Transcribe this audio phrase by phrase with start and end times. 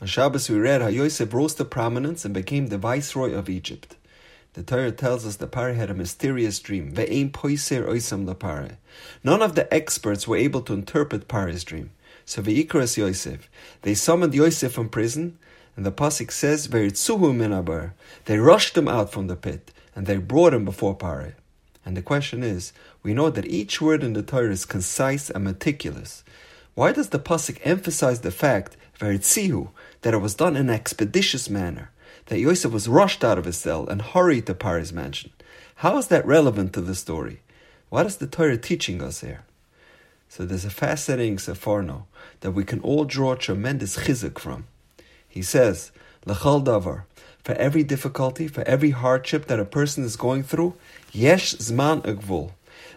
[0.00, 3.96] On Shabbos we read how Yosef rose to prominence and became the viceroy of Egypt.
[4.52, 6.94] The Torah tells us that Pari had a mysterious dream.
[6.94, 7.02] None
[9.42, 11.90] of the experts were able to interpret Pari's dream.
[12.24, 13.50] So Ve'ikras Yosef.
[13.82, 15.36] They summoned Yosef from prison,
[15.76, 17.92] and the pasuk says, "Ve'itzuhu minabar."
[18.26, 21.34] They rushed him out from the pit, and they brought him before Pari.
[21.84, 22.72] And the question is,
[23.02, 26.22] we know that each word in the Torah is concise and meticulous.
[26.74, 29.70] Why does the pasuk emphasize the fact, "Ve'itzihu,"
[30.02, 31.90] that it was done in an expeditious manner?
[32.28, 35.32] that Yosef was rushed out of his cell and hurried to Pari's mansion.
[35.76, 37.40] How is that relevant to the story?
[37.88, 39.44] What is the Torah teaching us here?
[40.28, 42.04] So there's a fascinating Sforno
[42.40, 44.66] that we can all draw tremendous chizuk from.
[45.26, 45.90] He says,
[46.26, 47.04] L'chal davar,
[47.42, 50.74] for every difficulty, for every hardship that a person is going through,
[51.12, 52.52] yesh zman agvul.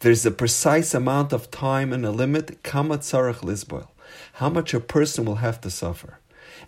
[0.00, 3.88] There's a precise amount of time and a limit, kama tzarech lisboil,
[4.34, 6.18] how much a person will have to suffer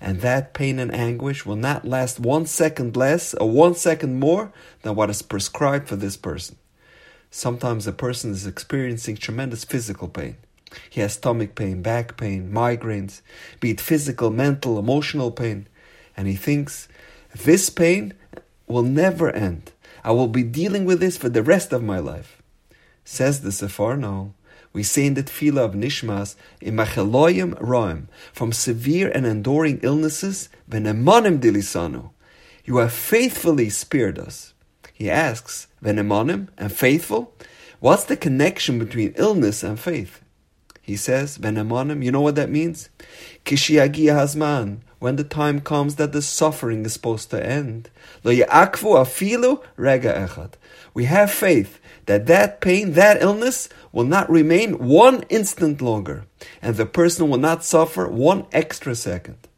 [0.01, 4.53] and that pain and anguish will not last one second less or one second more
[4.83, 6.57] than what is prescribed for this person.
[7.31, 10.37] Sometimes a person is experiencing tremendous physical pain.
[10.91, 13.21] He has stomach pain, back pain, migraines,
[13.61, 15.69] be it physical, mental, emotional pain,
[16.17, 16.89] and he thinks,
[17.35, 18.15] this pain
[18.67, 19.73] will never end.
[20.03, 22.43] I will be dealing with this for the rest of my life.
[23.05, 23.97] Says the Sephar,
[24.77, 30.51] we say in the Tefillah of Nishmas, in Macheloyim Roim, from severe and enduring illnesses,
[30.71, 32.11] Venemonim dilisanu.
[32.67, 34.53] You have faithfully spared us.
[34.93, 37.35] He asks, Venemonim and faithful?
[37.81, 40.21] What's the connection between illness and faith?
[40.83, 42.91] He says, Venemonim, you know what that means?
[43.47, 47.91] Kishiagia Hazman, when the time comes that the suffering is supposed to end.
[48.25, 48.39] We
[51.05, 56.25] have faith that that pain, that illness will not remain one instant longer,
[56.63, 59.49] and the person will not suffer one extra second.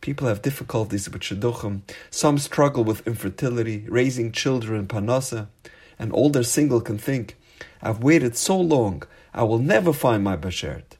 [0.00, 1.80] People have difficulties with shidduchim.
[2.10, 5.48] Some struggle with infertility, raising children, panasa.
[5.98, 7.36] An older single can think,
[7.80, 9.02] I've waited so long,
[9.32, 10.98] I will never find my bashert.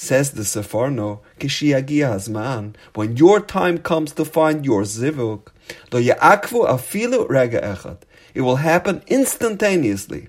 [0.00, 5.48] Says the Sforno, Kishiyagi Hazman, when your time comes to find your zivuk,
[5.90, 7.96] lo ya'akvu afilu rega echad.
[8.32, 10.28] It will happen instantaneously.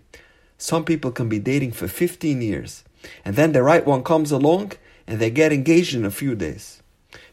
[0.58, 2.84] Some people can be dating for 15 years,
[3.24, 4.72] and then the right one comes along
[5.06, 6.82] and they get engaged in a few days.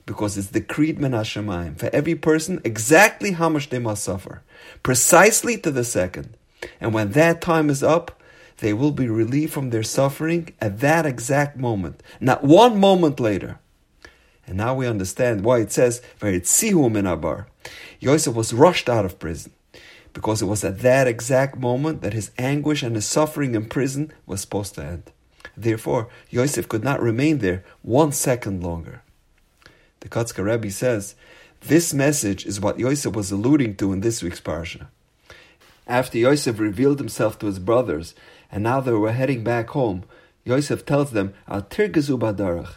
[0.05, 4.43] Because it's decreed min hashemayim for every person exactly how much they must suffer,
[4.83, 6.37] precisely to the second.
[6.83, 8.16] And when that time is up,
[8.59, 13.59] they will be relieved from their suffering at that exact moment, not one moment later.
[14.47, 17.47] And now we understand why it says, "Ve'itzihu min abar."
[18.01, 19.53] Yosef was rushed out of prison
[20.13, 24.13] because it was at that exact moment that his anguish and his suffering in prison
[24.25, 25.11] was supposed to end.
[25.57, 29.03] Therefore, Yosef could not remain there one second longer.
[30.01, 31.15] The Kotzker Rebbe says,
[31.61, 34.87] this message is what Yosef was alluding to in this week's parsha.
[35.87, 38.15] After Yosef revealed himself to his brothers,
[38.51, 40.05] and now they were heading back home,
[40.45, 42.69] Yosef tells them, Al tirgezu.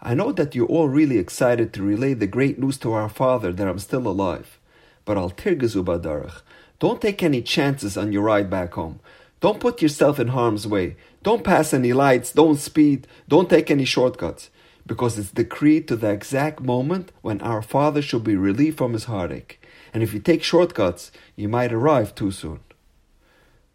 [0.00, 3.52] I know that you're all really excited to relay the great news to our father
[3.52, 4.58] that I'm still alive.
[5.06, 6.42] But al tirgezu.
[6.78, 9.00] Don't take any chances on your ride back home.
[9.40, 10.96] Don't put yourself in harm's way.
[11.22, 12.32] Don't pass any lights.
[12.32, 13.06] Don't speed.
[13.28, 14.50] Don't take any shortcuts.
[14.86, 19.04] Because it's decreed to the exact moment when our Father should be relieved from his
[19.04, 19.60] heartache.
[19.94, 22.60] And if you take shortcuts, you might arrive too soon.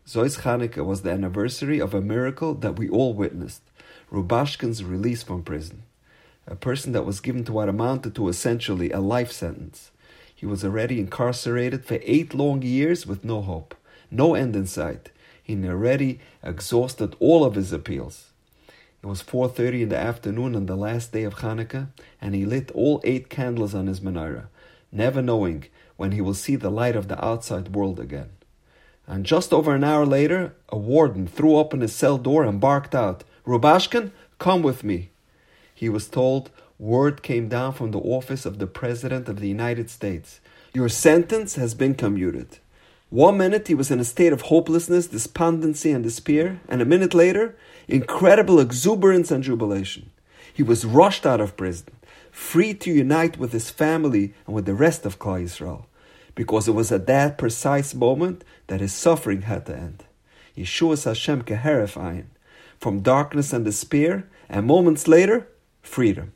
[0.08, 3.62] Zois Chanukah was the anniversary of a miracle that we all witnessed
[4.12, 5.84] Rubashkin's release from prison.
[6.48, 9.92] A person that was given to what amounted to essentially a life sentence.
[10.36, 13.76] He was already incarcerated for eight long years with no hope,
[14.10, 15.12] no end in sight.
[15.42, 18.32] He had already exhausted all of his appeals.
[19.04, 21.90] It was 4.30 in the afternoon on the last day of Hanukkah,
[22.20, 24.48] and he lit all eight candles on his menorah,
[24.92, 28.32] never knowing when he will see the light of the outside world again.
[29.12, 32.96] And just over an hour later, a warden threw open his cell door and barked
[32.96, 35.10] out, Rubashkin, come with me.
[35.76, 36.50] He was told,
[36.80, 40.40] word came down from the office of the President of the United States.
[40.74, 42.59] Your sentence has been commuted.
[43.09, 47.14] One minute he was in a state of hopelessness, despondency, and despair, and a minute
[47.14, 47.58] later,
[47.90, 50.09] incredible exuberance and jubilation.
[50.53, 51.90] He was rushed out of prison,
[52.32, 55.84] free to unite with his family and with the rest of Klal Yisrael,
[56.41, 60.03] because it was at that precise moment that his suffering had to end.
[60.58, 62.26] Yeshua Hashem keherefayin,
[62.79, 65.47] from darkness and despair, and moments later,
[65.84, 66.34] freedom.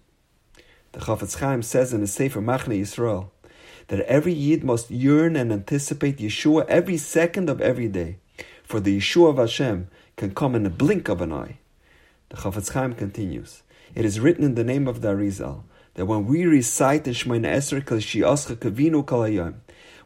[0.92, 3.32] The Chafetz Chaim says in his Sefer Machne Yisrael
[3.88, 8.18] that every Yid must yearn and anticipate Yeshua every second of every day,
[8.64, 9.88] for the Yeshua of Hashem
[10.18, 11.58] can come in a blink of an eye.
[12.30, 13.64] The Chafetz Chaim continues,
[13.96, 15.16] It is written in the name of the
[15.96, 19.56] that when we recite the Shemona Esrei Kal Kavinu Kalayim,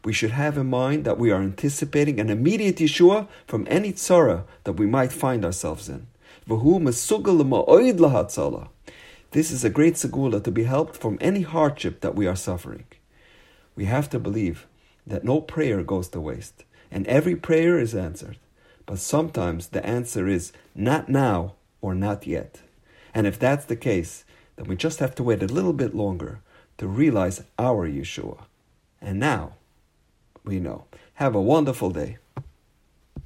[0.04, 4.44] we should have in mind that we are anticipating an immediate Yeshua from any tzara
[4.64, 6.06] that we might find ourselves in.
[9.32, 12.84] This is a great segula to be helped from any hardship that we are suffering.
[13.76, 14.66] We have to believe
[15.06, 18.38] that no prayer goes to waste, and every prayer is answered.
[18.86, 22.62] But sometimes the answer is not now or not yet.
[23.14, 24.24] And if that's the case,
[24.56, 26.40] then we just have to wait a little bit longer
[26.78, 28.44] to realize our Yeshua.
[29.00, 29.52] And now
[30.44, 30.84] we know.
[31.14, 32.18] Have a wonderful day.